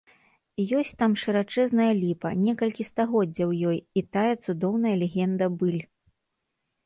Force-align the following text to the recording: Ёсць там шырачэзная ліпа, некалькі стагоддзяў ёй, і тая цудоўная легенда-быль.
Ёсць 0.77 0.93
там 1.01 1.11
шырачэзная 1.23 1.89
ліпа, 2.03 2.31
некалькі 2.45 2.85
стагоддзяў 2.91 3.49
ёй, 3.71 3.77
і 4.01 4.05
тая 4.17 4.33
цудоўная 4.45 4.95
легенда-быль. 5.03 5.79